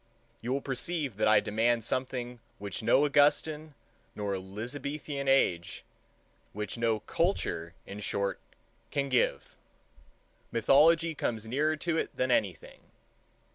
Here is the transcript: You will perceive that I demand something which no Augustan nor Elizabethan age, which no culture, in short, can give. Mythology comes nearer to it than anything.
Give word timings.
You 0.41 0.51
will 0.51 0.61
perceive 0.63 1.15
that 1.17 1.27
I 1.27 1.39
demand 1.39 1.83
something 1.83 2.39
which 2.57 2.81
no 2.81 3.05
Augustan 3.05 3.75
nor 4.15 4.33
Elizabethan 4.33 5.27
age, 5.27 5.83
which 6.53 6.75
no 6.75 7.01
culture, 7.01 7.75
in 7.85 7.99
short, 7.99 8.39
can 8.89 9.09
give. 9.09 9.55
Mythology 10.51 11.13
comes 11.13 11.45
nearer 11.45 11.75
to 11.75 11.99
it 11.99 12.15
than 12.15 12.31
anything. 12.31 12.79